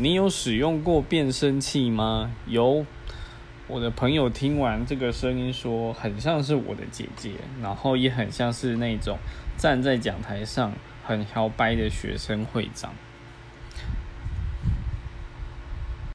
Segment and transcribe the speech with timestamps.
[0.00, 2.30] 你有使用过变声器吗？
[2.46, 2.86] 有。
[3.66, 9.18] 我的朋友听完这个声音说很像是我的姐姐然后也很像是那种
[9.58, 10.72] 站在讲台上
[11.04, 12.94] 很摇摆的学生会长。